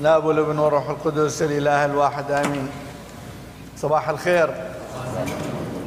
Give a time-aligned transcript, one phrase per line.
[0.00, 2.68] لا والابن والروح القدس الإله الواحد آمين.
[3.76, 4.54] صباح الخير.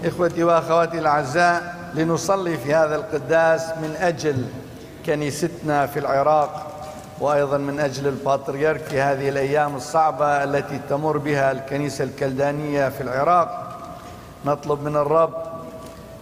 [0.05, 4.45] إخوتي وأخواتي الأعزاء لنصلي في هذا القداس من أجل
[5.05, 6.65] كنيستنا في العراق
[7.19, 13.77] وأيضا من أجل البطريرك في هذه الأيام الصعبة التي تمر بها الكنيسة الكلدانية في العراق.
[14.45, 15.33] نطلب من الرب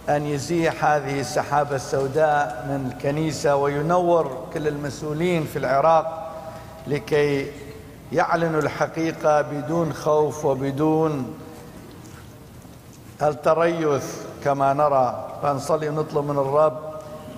[0.08, 6.32] أن يزيح هذه السحابة السوداء من الكنيسة وينور كل المسؤولين في العراق
[6.86, 7.46] لكي
[8.12, 11.34] يعلنوا الحقيقة بدون خوف وبدون
[13.22, 14.04] التريث
[14.44, 16.80] كما نرى فنصلي ونطلب من الرب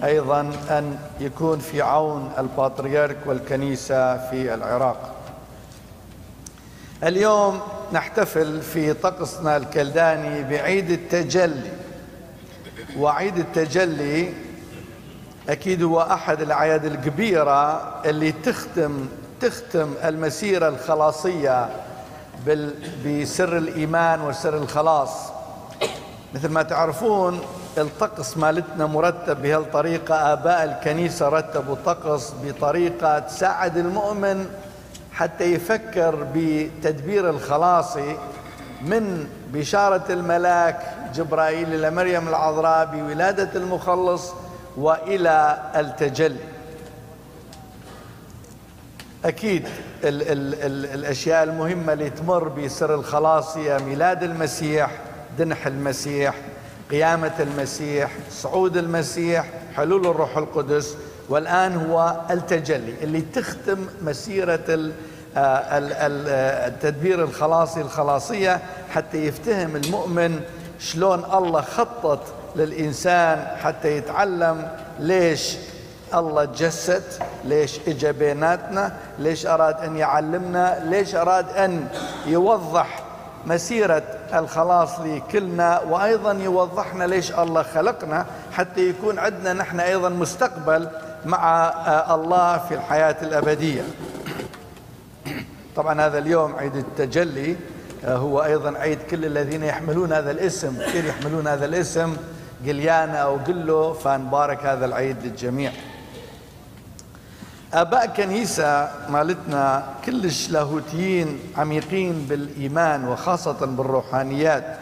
[0.04, 5.14] أيضا أن يكون في عون البطريرك والكنيسة في العراق.
[7.04, 7.60] اليوم
[7.92, 11.70] نحتفل في طقسنا الكلداني بعيد التجلي.
[12.98, 14.32] وعيد التجلي
[15.48, 17.72] أكيد هو أحد الأعياد الكبيرة
[18.04, 19.06] اللي تختم
[19.40, 21.68] تختم المسيرة الخلاصية
[23.06, 25.10] بسر الإيمان وسر الخلاص.
[26.34, 27.40] مثل ما تعرفون
[27.78, 34.46] الطقس مالتنا مرتب بهالطريقة آباء الكنيسة رتبوا طقس بطريقة تساعد المؤمن
[35.12, 38.16] حتى يفكر بتدبير الخلاصي
[38.82, 40.80] من بشارة الملاك
[41.14, 44.32] جبرائيل إلى مريم العذراء بولادة المخلص
[44.76, 46.36] وإلى التجلي
[49.24, 49.62] أكيد
[50.04, 54.90] ال ال ال الأشياء المهمة اللي تمر بسر الخلاص هي ميلاد المسيح
[55.38, 56.34] دنح المسيح
[56.90, 59.44] قيامة المسيح صعود المسيح
[59.76, 60.94] حلول الروح القدس
[61.28, 64.92] والآن هو التجلي اللي تختم مسيرة
[65.36, 70.40] التدبير الخلاصي الخلاصية حتى يفتهم المؤمن
[70.78, 72.20] شلون الله خطط
[72.56, 74.68] للإنسان حتى يتعلم
[75.00, 75.56] ليش
[76.14, 77.02] الله تجسد
[77.44, 81.88] ليش اجى بيناتنا ليش أراد أن يعلمنا ليش أراد أن
[82.26, 83.02] يوضح
[83.46, 84.02] مسيرة
[84.34, 90.88] الخلاص لكلنا وأيضا يوضحنا ليش الله خلقنا حتى يكون عندنا نحن أيضا مستقبل
[91.26, 91.72] مع
[92.14, 93.82] الله في الحياة الأبدية.
[95.76, 97.56] طبعا هذا اليوم عيد التجلي
[98.04, 102.16] هو أيضا عيد كل الذين يحملون هذا الاسم كثير يحملون هذا الاسم
[102.66, 105.72] قليانا أو قلو فنبارك هذا العيد للجميع.
[107.74, 114.76] آباء كنيسة مالتنا كلش لاهوتيين عميقين بالإيمان وخاصة بالروحانيات.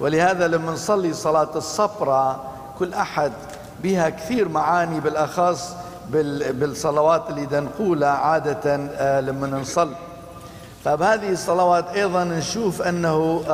[0.00, 2.44] ولهذا لما نصلي صلاة الصبره
[2.78, 3.32] كل أحد
[3.82, 5.76] بها كثير معاني بالأخص
[6.10, 8.76] بالصلوات اللي نقولها عادة
[9.20, 9.96] لما نصلي.
[10.84, 13.44] فبهذه الصلوات أيضا نشوف أنه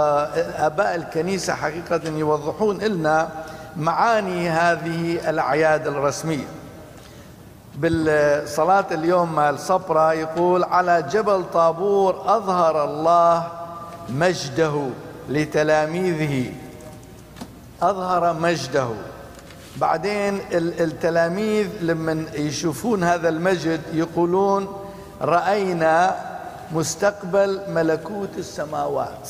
[0.57, 3.29] آباء الكنيسة حقيقة يوضحون لنا
[3.77, 6.60] معاني هذه الأعياد الرسمية.
[7.75, 13.47] بالصلاة اليوم مال صبرة يقول على جبل طابور أظهر الله
[14.09, 14.87] مجده
[15.29, 16.53] لتلاميذه.
[17.83, 18.89] أظهر مجده.
[19.77, 24.69] بعدين التلاميذ لما يشوفون هذا المجد يقولون
[25.23, 26.15] رأينا
[26.73, 29.29] مستقبل ملكوت السماوات.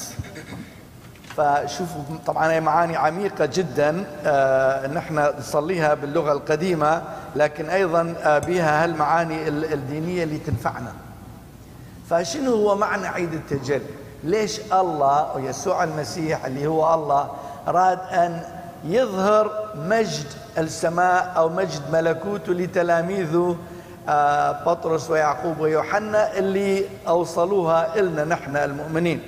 [1.36, 7.02] فشوفوا طبعا هي معاني عميقة جدا آه نحن نصليها باللغة القديمة
[7.36, 10.92] لكن أيضا آه بها هالمعاني الدينية اللي تنفعنا.
[12.10, 13.80] فشنو هو معنى عيد التجلي؟
[14.24, 17.30] ليش الله ويسوع المسيح اللي هو الله
[17.66, 18.42] راد أن
[18.84, 20.26] يظهر مجد
[20.58, 23.56] السماء أو مجد ملكوته لتلاميذه
[24.08, 29.22] آه بطرس ويعقوب ويوحنا اللي أوصلوها إلنا نحن المؤمنين.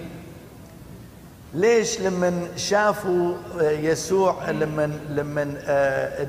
[1.55, 5.45] ليش لما شافوا يسوع لما لما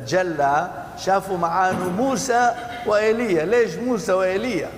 [0.06, 0.68] تجلى
[0.98, 2.52] شافوا معانه موسى
[2.88, 4.70] وإيليا ليش موسى وإيليا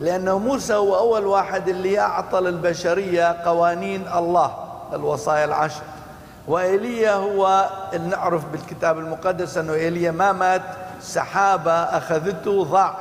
[0.00, 4.54] لأنه موسى هو أول واحد اللي أعطى للبشرية قوانين الله
[4.92, 5.82] الوصايا العشر.
[6.48, 7.70] وإيليا هو
[8.10, 10.62] نعرف بالكتاب المقدس أنه إيليا ما مات
[11.00, 12.96] سحابة أخذته ضاع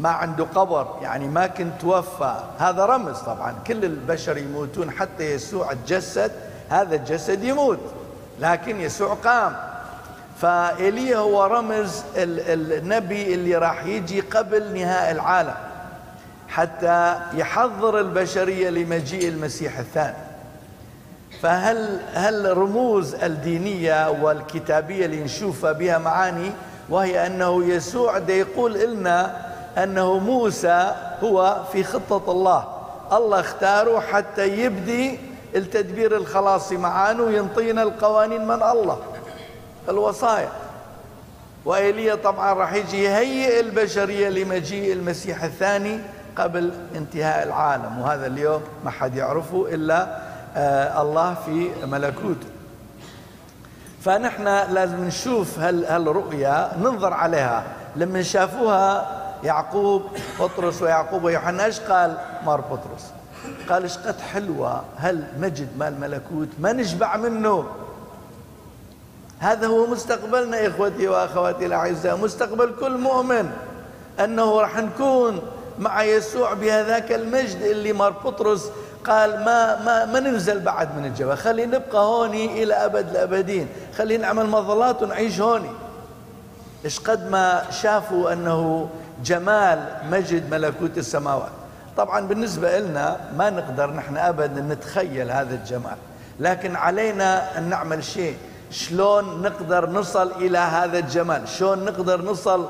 [0.00, 2.34] ما عنده قبر يعني ما كنت توفى.
[2.58, 3.54] هذا رمز طبعا.
[3.66, 6.32] كل البشر يموتون حتى يسوع تجسد
[6.68, 7.78] هذا الجسد يموت
[8.40, 9.56] لكن يسوع قام.
[10.40, 15.54] فإيليا هو رمز النبي اللي راح يجي قبل نهاء العالم
[16.48, 20.16] حتى يحضر البشرية لمجيء المسيح الثاني.
[21.42, 26.52] فهل هل الرموز الدينية والكتابية اللي نشوفها بها معاني
[26.88, 32.64] وهي أنه يسوع ده يقول لنا أنه موسى هو في خطة الله.
[33.12, 35.18] الله اختاره حتى يبدي
[35.56, 38.98] التدبير الخلاصي معانا وينطينا القوانين من الله.
[39.88, 40.48] الوصايا.
[41.64, 46.00] وإيليا طبعا راح يجي يهيئ البشرية لمجيء المسيح الثاني
[46.36, 47.98] قبل انتهاء العالم.
[47.98, 50.18] وهذا اليوم ما حد يعرفه إلا
[50.56, 52.46] آه، الله في ملكوته.
[54.02, 57.64] فنحن لازم نشوف هال هالرؤيا ننظر عليها.
[57.96, 60.02] لما شافوها يعقوب
[60.40, 61.64] بطرس ويعقوب ويوحنا.
[61.64, 62.16] إيش قال
[62.46, 63.06] مار بطرس؟
[63.68, 67.64] قال إيش قد حلوة هالمجد مال ملكوت؟ ما نشبع منه.
[69.38, 73.50] هذا هو مستقبلنا إخوتي وأخواتي الأعزاء مستقبل كل مؤمن.
[74.24, 75.40] أنه راح نكون
[75.78, 78.70] مع يسوع بهذاك المجد اللي مار بطرس
[79.04, 81.36] قال ما ما ما ننزل بعد من الجبل.
[81.36, 83.68] خلي نبقى هوني إلى أبد الأبدين.
[83.98, 85.70] خلي نعمل مظلات ونعيش هوني.
[86.84, 88.88] إيش قد ما شافوا أنه
[89.24, 91.52] جمال مجد ملكوت السماوات.
[91.96, 95.96] طبعا بالنسبة لنا ما نقدر نحن ابدا نتخيل هذا الجمال
[96.40, 98.36] لكن علينا أن نعمل شيء.
[98.70, 102.68] شلون نقدر نصل إلى هذا الجمال؟ شلون نقدر نصل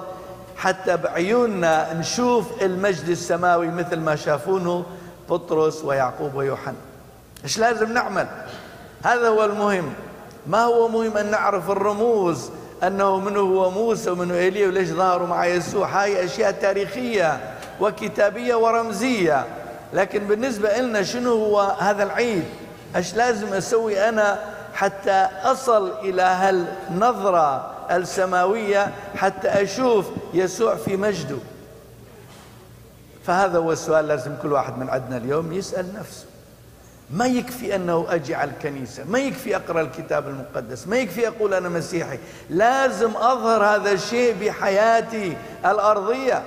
[0.56, 4.85] حتى بعيوننا نشوف المجد السماوي مثل ما شافونه
[5.31, 6.75] بطرس ويعقوب ويوحنا؟
[7.44, 8.26] إيش لازم نعمل؟
[9.02, 9.93] هذا هو المهم.
[10.47, 12.50] ما هو مهم أن نعرف الرموز
[12.84, 15.88] أنه منه هو موسى ومنه ايليا وليش ظهروا مع يسوع.
[15.88, 17.40] هاي أشياء تاريخية
[17.80, 19.46] وكتابية ورمزية.
[19.92, 22.44] لكن بالنسبة لنا شنو هو هذا العيد؟
[22.96, 24.38] إيش لازم أسوي أنا
[24.74, 31.38] حتى أصل إلى هالنظرة السماوية حتى أشوف يسوع في مجده؟
[33.24, 36.29] فهذا هو السؤال لازم كل واحد من عندنا اليوم يسأل نفسه.
[37.12, 41.68] ما يكفي أنه أجي على الكنيسة؟ ما يكفي أقرأ الكتاب المقدس؟ ما يكفي أقول أنا
[41.68, 42.18] مسيحي؟
[42.50, 45.36] لازم أظهر هذا الشيء بحياتي
[45.66, 46.42] الأرضية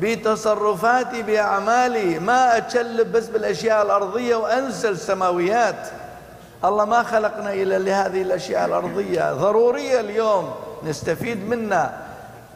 [0.00, 2.18] بتصرفاتي بأعمالي.
[2.18, 5.88] ما أتشلب بس بالأشياء الأرضية وأنسى السماويات.
[6.64, 9.32] الله ما خلقنا إلا لهذه الأشياء الأرضية.
[9.32, 10.54] ضرورية اليوم
[10.84, 11.98] نستفيد منها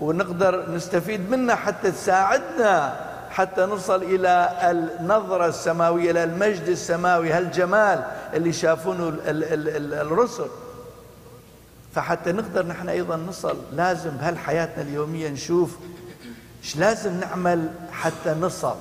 [0.01, 3.10] ونقدر نستفيد منها حتى تساعدنا.
[3.41, 7.33] حتى نصل إلى النظرة السماوية إلى المجد السماوي.
[7.33, 8.05] هالجمال
[8.35, 10.47] اللي شافونه الرسل؟
[11.95, 15.77] فحتى نقدر نحن أيضا نصل لازم بهالحياتنا اليومية نشوف
[16.63, 18.75] إيش لازم نعمل حتى نصل.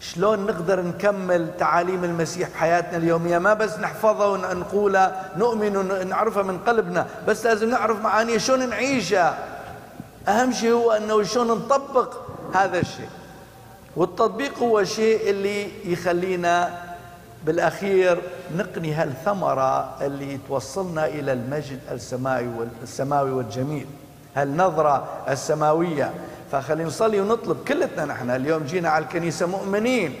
[0.00, 7.06] شلون نقدر نكمل تعاليم المسيح بحياتنا اليومية؟ ما بس نحفظها ونقولها نؤمن ونعرفها من قلبنا
[7.28, 9.38] بس لازم نعرف معانيها شلون نعيشها
[10.28, 12.14] أهم شيء هو أنه شلون نطبق
[12.54, 13.08] هذا الشيء.
[13.96, 16.82] والتطبيق هو الشيء اللي يخلينا
[17.44, 18.22] بالأخير
[18.56, 22.48] نقني هالثمرة اللي توصلنا إلى المجد السماوي
[22.80, 23.86] والسماوي والجميل.
[24.36, 26.14] هالنظرة السماوية.
[26.52, 28.30] فخلينا نصلي ونطلب كلتنا نحن.
[28.30, 30.14] اليوم جينا على الكنيسة مؤمنين.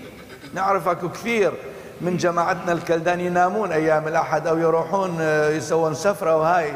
[0.54, 1.52] نعرف أكو كثير
[2.00, 6.72] من جماعتنا الكلدان ينامون أيام الأحد أو يروحون آه، يسوون سفرة وهاي.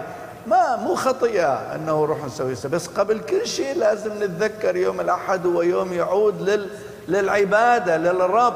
[0.47, 5.63] ما مو خطيئة أنه نروح نسوي بس قبل كل شيء لازم نتذكر يوم الأحد هو
[5.63, 6.71] يوم يعود لل
[7.09, 8.55] للعبادة للرب.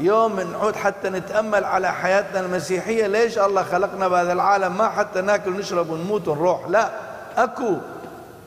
[0.00, 3.06] يوم نعود حتى نتأمل على حياتنا المسيحية.
[3.06, 6.68] ليش الله خلقنا بهذا العالم؟ ما حتى نأكل ونشرب ونموت ونروح.
[6.68, 6.90] لا
[7.36, 7.74] أكو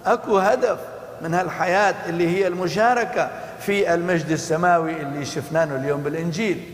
[0.05, 0.77] أكو هدف
[1.21, 6.73] من هالحياة اللي هي المشاركة في المجد السماوي اللي شفناه اليوم بالإنجيل.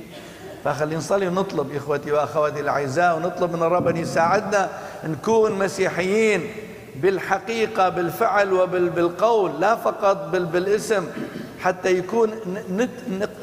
[0.64, 4.70] فخلينا نصلي ونطلب إخوتي وأخواتي الأعزاء ونطلب من الرب أن يساعدنا
[5.04, 6.50] نكون مسيحيين
[6.96, 11.08] بالحقيقة بالفعل وبالقول لا فقط بالاسم.
[11.60, 12.32] حتى يكون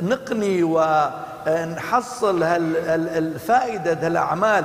[0.03, 4.65] نقني ونحصل الفائدة الأعمال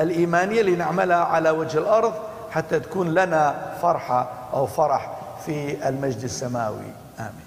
[0.00, 2.12] الإيمانية اللي نعملها على وجه الأرض
[2.50, 5.10] حتى تكون لنا فرحة أو فرح
[5.46, 6.90] في المجد السماوي.
[7.18, 7.45] آمين.